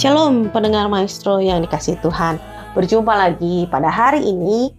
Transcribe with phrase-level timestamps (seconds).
[0.00, 2.40] Shalom pendengar maestro yang dikasih Tuhan.
[2.72, 4.72] Berjumpa lagi pada hari ini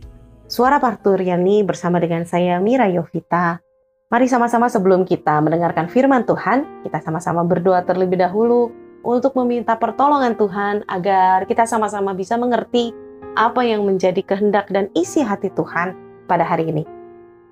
[0.52, 3.64] Suara Parturiani bersama dengan saya Mira Yovita.
[4.12, 8.68] Mari sama-sama sebelum kita mendengarkan firman Tuhan, kita sama-sama berdoa terlebih dahulu
[9.00, 12.92] untuk meminta pertolongan Tuhan agar kita sama-sama bisa mengerti
[13.40, 15.96] apa yang menjadi kehendak dan isi hati Tuhan
[16.28, 16.84] pada hari ini.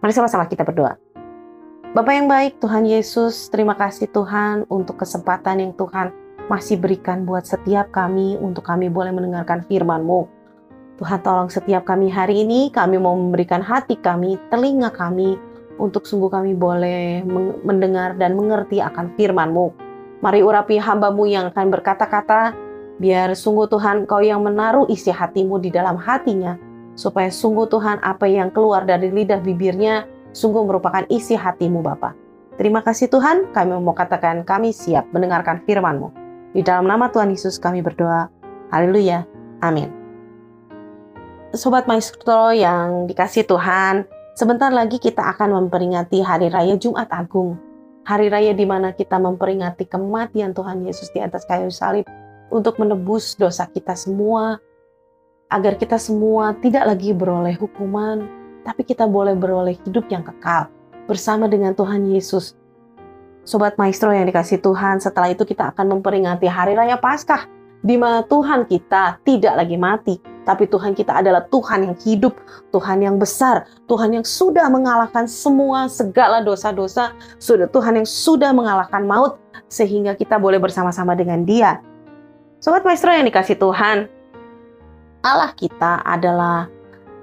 [0.04, 1.00] Mari sama-sama kita berdoa.
[1.96, 6.12] Bapak yang baik, Tuhan Yesus, terima kasih Tuhan untuk kesempatan yang Tuhan
[6.52, 10.39] masih berikan buat setiap kami untuk kami boleh mendengarkan firman-Mu.
[11.00, 15.40] Tuhan tolong setiap kami hari ini, kami mau memberikan hati kami, telinga kami,
[15.80, 17.24] untuk sungguh kami boleh
[17.64, 19.72] mendengar dan mengerti akan firman-Mu.
[20.20, 22.52] Mari urapi hamba-Mu yang akan berkata-kata,
[23.00, 26.60] biar sungguh Tuhan Kau yang menaruh isi hatimu di dalam hatinya,
[27.00, 30.04] supaya sungguh Tuhan apa yang keluar dari lidah bibirnya,
[30.36, 32.12] sungguh merupakan isi hatimu Bapa.
[32.60, 36.12] Terima kasih Tuhan, kami mau katakan kami siap mendengarkan firman-Mu.
[36.52, 38.28] Di dalam nama Tuhan Yesus kami berdoa.
[38.68, 39.24] Haleluya.
[39.64, 39.99] Amin.
[41.50, 44.06] Sobat Maestro yang dikasih Tuhan,
[44.38, 47.58] sebentar lagi kita akan memperingati Hari Raya Jumat Agung.
[48.06, 52.06] Hari Raya di mana kita memperingati kematian Tuhan Yesus di atas kayu salib
[52.54, 54.62] untuk menebus dosa kita semua,
[55.50, 58.30] agar kita semua tidak lagi beroleh hukuman,
[58.62, 60.70] tapi kita boleh beroleh hidup yang kekal
[61.10, 62.54] bersama dengan Tuhan Yesus
[63.42, 67.50] Sobat Maestro yang dikasih Tuhan, setelah itu kita akan memperingati Hari Raya Paskah,
[67.82, 72.36] di mana Tuhan kita tidak lagi mati, tapi Tuhan kita adalah Tuhan yang hidup,
[72.72, 79.04] Tuhan yang besar, Tuhan yang sudah mengalahkan semua segala dosa-dosa, sudah Tuhan yang sudah mengalahkan
[79.04, 81.80] maut, sehingga kita boleh bersama-sama dengan Dia.
[82.60, 84.12] Sobat Maestro yang dikasih Tuhan,
[85.24, 86.68] Allah kita adalah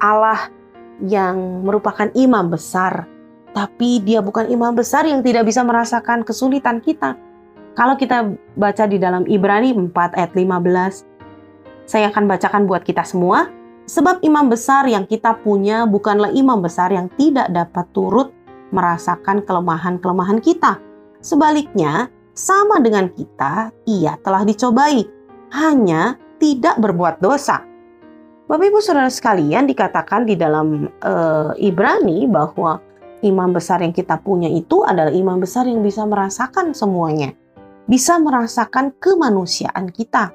[0.00, 0.52] Allah
[1.00, 3.08] yang merupakan imam besar
[3.56, 7.16] tapi dia bukan imam besar yang tidak bisa merasakan kesulitan kita.
[7.72, 11.15] Kalau kita baca di dalam Ibrani 4 ayat 15,
[11.86, 13.48] saya akan bacakan buat kita semua.
[13.86, 18.34] Sebab imam besar yang kita punya bukanlah imam besar yang tidak dapat turut
[18.74, 20.82] merasakan kelemahan-kelemahan kita.
[21.22, 25.06] Sebaliknya, sama dengan kita, ia telah dicobai,
[25.54, 27.62] hanya tidak berbuat dosa.
[28.46, 32.78] Bapak Ibu Saudara sekalian dikatakan di dalam uh, Ibrani bahwa
[33.22, 37.34] imam besar yang kita punya itu adalah imam besar yang bisa merasakan semuanya,
[37.90, 40.30] bisa merasakan kemanusiaan kita.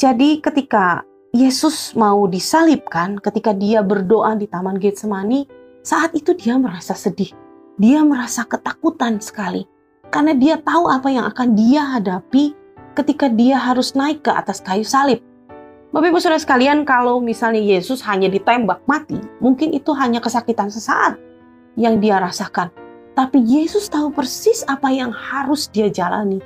[0.00, 1.04] Jadi, ketika
[1.36, 5.44] Yesus mau disalibkan, ketika dia berdoa di Taman Getsemani,
[5.84, 7.36] saat itu dia merasa sedih,
[7.76, 9.68] dia merasa ketakutan sekali
[10.08, 12.56] karena dia tahu apa yang akan dia hadapi
[12.96, 15.20] ketika dia harus naik ke atas kayu salib.
[15.92, 21.20] Bapak Ibu Saudara sekalian, kalau misalnya Yesus hanya ditembak mati, mungkin itu hanya kesakitan sesaat
[21.76, 22.72] yang dia rasakan.
[23.18, 26.38] Tapi Yesus tahu persis apa yang harus dia jalani,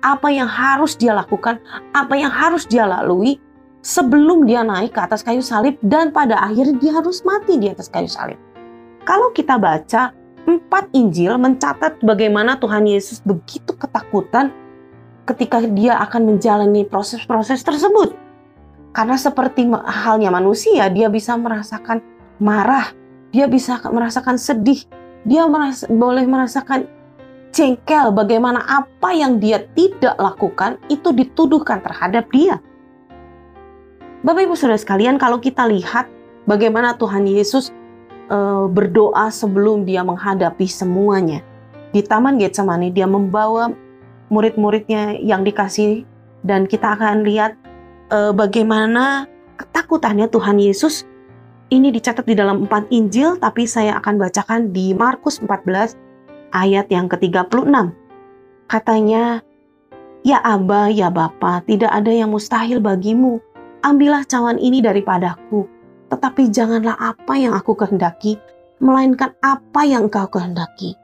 [0.00, 1.60] apa yang harus dia lakukan,
[1.92, 3.36] apa yang harus dia lalui
[3.84, 7.86] sebelum dia naik ke atas kayu salib dan pada akhirnya dia harus mati di atas
[7.92, 8.40] kayu salib.
[9.06, 10.10] Kalau kita baca
[10.46, 14.50] empat Injil mencatat bagaimana Tuhan Yesus begitu ketakutan
[15.26, 18.14] ketika dia akan menjalani proses-proses tersebut.
[18.94, 22.00] Karena seperti halnya manusia, dia bisa merasakan
[22.40, 22.96] marah,
[23.28, 24.88] dia bisa merasakan sedih,
[25.26, 26.86] dia merasa, boleh merasakan
[27.50, 32.62] jengkel bagaimana apa yang dia tidak lakukan itu dituduhkan terhadap dia.
[34.22, 36.06] Bapak Ibu Saudara sekalian, kalau kita lihat
[36.46, 37.74] bagaimana Tuhan Yesus
[38.30, 38.38] e,
[38.70, 41.42] berdoa sebelum dia menghadapi semuanya.
[41.90, 43.70] Di Taman Getsemani dia membawa
[44.30, 46.02] murid-muridnya yang dikasih
[46.42, 47.54] dan kita akan lihat
[48.10, 49.26] uh, bagaimana
[49.58, 51.06] ketakutannya Tuhan Yesus
[51.70, 55.98] ini dicatat di dalam empat Injil tapi saya akan bacakan di Markus 14
[56.54, 57.90] ayat yang ke-36.
[58.70, 59.42] Katanya,
[60.26, 63.38] Ya Aba, ya Bapa, tidak ada yang mustahil bagimu.
[63.82, 65.66] Ambillah cawan ini daripadaku.
[66.10, 68.38] Tetapi janganlah apa yang aku kehendaki,
[68.78, 70.94] melainkan apa yang engkau kehendaki.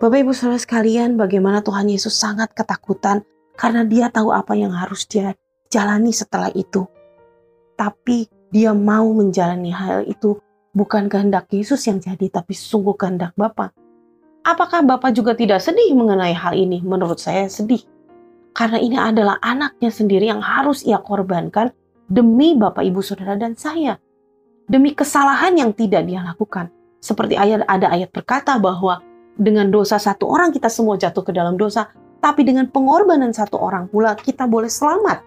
[0.00, 3.20] Bapak Ibu Saudara sekalian, bagaimana Tuhan Yesus sangat ketakutan
[3.60, 5.36] karena dia tahu apa yang harus dia
[5.68, 6.88] jalani setelah itu.
[7.76, 10.38] Tapi dia mau menjalani hal itu
[10.74, 13.70] bukan kehendak Yesus yang jadi, tapi sungguh kehendak Bapa.
[14.42, 16.82] Apakah Bapak juga tidak sedih mengenai hal ini?
[16.82, 17.82] Menurut saya sedih.
[18.50, 21.70] Karena ini adalah anaknya sendiri yang harus ia korbankan
[22.10, 24.02] demi Bapak, Ibu, Saudara, dan saya.
[24.66, 26.70] Demi kesalahan yang tidak dia lakukan.
[26.98, 29.00] Seperti ayat ada ayat berkata bahwa
[29.38, 31.88] dengan dosa satu orang kita semua jatuh ke dalam dosa,
[32.18, 35.22] tapi dengan pengorbanan satu orang pula kita boleh selamat.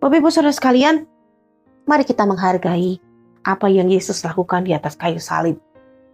[0.00, 1.04] Bapak Ibu Saudara sekalian,
[1.90, 3.02] mari kita menghargai
[3.42, 5.58] apa yang Yesus lakukan di atas kayu salib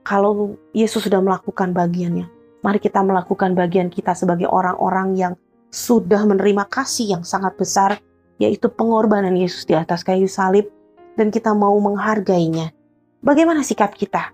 [0.07, 2.31] kalau Yesus sudah melakukan bagiannya,
[2.63, 5.35] mari kita melakukan bagian kita sebagai orang-orang yang
[5.75, 7.99] sudah menerima kasih yang sangat besar,
[8.39, 10.71] yaitu pengorbanan Yesus di atas kayu salib,
[11.19, 12.71] dan kita mau menghargainya.
[13.19, 14.31] Bagaimana sikap kita?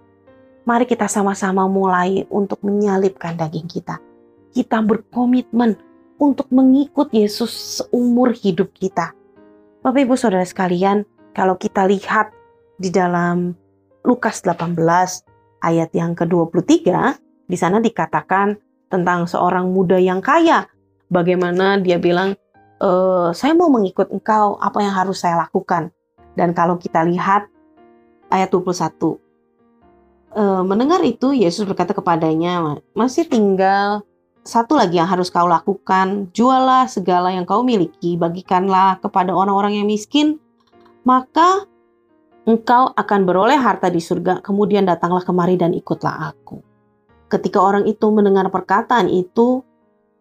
[0.68, 3.96] Mari kita sama-sama mulai untuk menyalibkan daging kita.
[4.52, 5.80] Kita berkomitmen
[6.20, 9.16] untuk mengikut Yesus seumur hidup kita.
[9.80, 12.32] Bapak Ibu Saudara sekalian, kalau kita lihat
[12.76, 13.56] di dalam
[14.04, 14.76] Lukas 18
[15.64, 16.88] ayat yang ke-23,
[17.48, 18.56] di sana dikatakan
[18.92, 20.68] tentang seorang muda yang kaya.
[21.08, 22.36] Bagaimana dia bilang,
[22.80, 22.90] e,
[23.32, 25.92] saya mau mengikut engkau, apa yang harus saya lakukan?
[26.36, 27.48] Dan kalau kita lihat
[28.32, 29.20] ayat 21,
[30.32, 34.04] e, mendengar itu Yesus berkata kepadanya, masih tinggal
[34.42, 39.86] satu lagi yang harus kau lakukan, jualah segala yang kau miliki, bagikanlah kepada orang-orang yang
[39.86, 40.42] miskin,
[41.02, 41.66] maka
[42.46, 46.58] engkau akan beroleh harta di surga, kemudian datanglah kemari dan ikutlah aku.
[47.30, 49.64] Ketika orang itu mendengar perkataan itu,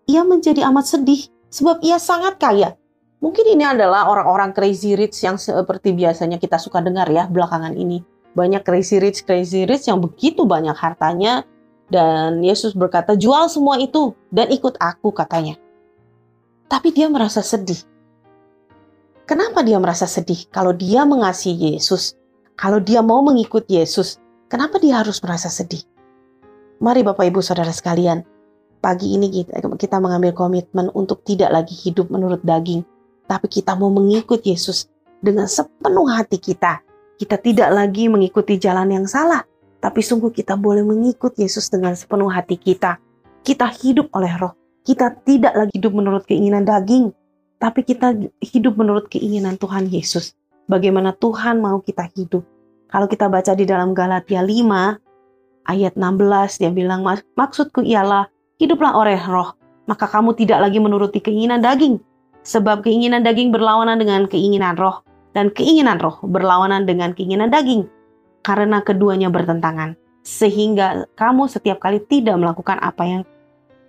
[0.07, 2.78] ia menjadi amat sedih sebab ia sangat kaya.
[3.22, 8.01] Mungkin ini adalah orang-orang crazy rich yang seperti biasanya kita suka dengar ya belakangan ini.
[8.34, 11.45] Banyak crazy rich, crazy rich yang begitu banyak hartanya
[11.92, 15.60] dan Yesus berkata, jual semua itu dan ikut aku katanya.
[16.72, 17.90] Tapi dia merasa sedih
[19.29, 20.50] Kenapa dia merasa sedih?
[20.50, 22.18] Kalau dia mengasihi Yesus,
[22.57, 24.18] kalau dia mau mengikut Yesus,
[24.50, 25.85] kenapa dia harus merasa sedih?
[26.81, 28.25] Mari Bapak Ibu Saudara sekalian,
[28.81, 32.81] pagi ini kita, kita mengambil komitmen untuk tidak lagi hidup menurut daging,
[33.29, 34.89] tapi kita mau mengikut Yesus
[35.21, 36.81] dengan sepenuh hati kita.
[37.21, 39.45] Kita tidak lagi mengikuti jalan yang salah,
[39.77, 42.97] tapi sungguh kita boleh mengikut Yesus dengan sepenuh hati kita.
[43.45, 44.57] Kita hidup oleh roh.
[44.81, 47.13] Kita tidak lagi hidup menurut keinginan daging,
[47.62, 50.34] tapi kita hidup menurut keinginan Tuhan Yesus.
[50.66, 52.42] Bagaimana Tuhan mau kita hidup.
[52.90, 57.06] Kalau kita baca di dalam Galatia 5 ayat 16 dia bilang
[57.38, 58.28] maksudku ialah
[58.58, 59.54] hiduplah oleh roh
[59.86, 62.02] maka kamu tidak lagi menuruti keinginan daging
[62.42, 65.06] sebab keinginan daging berlawanan dengan keinginan roh
[65.38, 67.86] dan keinginan roh berlawanan dengan keinginan daging
[68.42, 73.22] karena keduanya bertentangan sehingga kamu setiap kali tidak melakukan apa yang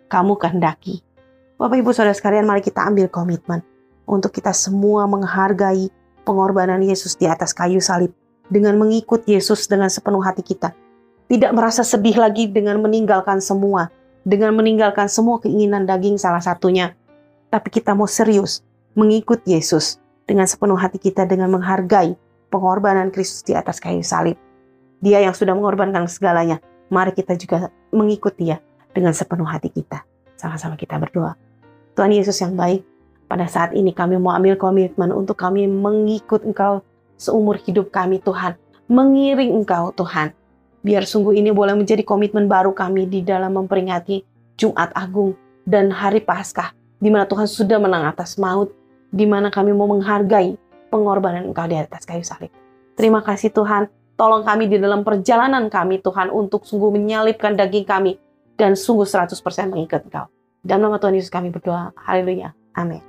[0.09, 1.00] kamu kehendaki.
[1.62, 3.62] Bapak Ibu Saudara sekalian, mari kita ambil komitmen
[4.11, 5.95] untuk kita semua menghargai
[6.26, 8.11] pengorbanan Yesus di atas kayu salib
[8.50, 10.75] dengan mengikut Yesus dengan sepenuh hati kita.
[11.31, 13.95] Tidak merasa sedih lagi dengan meninggalkan semua,
[14.26, 16.99] dengan meninggalkan semua keinginan daging salah satunya.
[17.47, 18.66] Tapi kita mau serius
[18.99, 22.19] mengikut Yesus dengan sepenuh hati kita dengan menghargai
[22.50, 24.35] pengorbanan Kristus di atas kayu salib.
[24.99, 26.59] Dia yang sudah mengorbankan segalanya.
[26.90, 28.59] Mari kita juga mengikut dia
[28.90, 30.02] dengan sepenuh hati kita.
[30.35, 31.51] Sama-sama kita berdoa.
[31.92, 32.80] Tuhan Yesus yang baik,
[33.28, 36.84] pada saat ini kami mau ambil komitmen untuk kami mengikut Engkau
[37.20, 38.56] seumur hidup kami Tuhan.
[38.92, 40.37] Mengiring Engkau Tuhan.
[40.84, 44.20] Biar sungguh ini boleh menjadi komitmen baru kami di dalam memperingati
[44.61, 45.32] Jumat Agung
[45.64, 46.76] dan Hari Paskah.
[47.00, 48.72] Di mana Tuhan sudah menang atas maut.
[49.12, 50.56] Di mana kami mau menghargai
[50.92, 52.52] pengorbanan Engkau di atas kayu salib.
[52.96, 53.88] Terima kasih Tuhan.
[54.16, 58.20] Tolong kami di dalam perjalanan kami Tuhan untuk sungguh menyalipkan daging kami
[58.61, 59.40] dan sungguh 100%
[59.72, 60.28] mengikat Engkau.
[60.62, 61.90] Dalam nama Tuhan Yesus kami berdoa.
[61.99, 62.54] Haleluya.
[62.78, 63.02] Amin.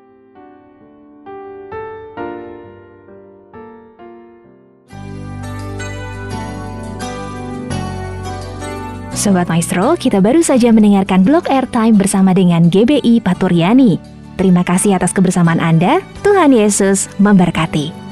[9.14, 13.96] Sobat Maestro, kita baru saja mendengarkan blog airtime bersama dengan GBI Paturyani.
[14.36, 16.04] Terima kasih atas kebersamaan Anda.
[16.26, 18.03] Tuhan Yesus memberkati.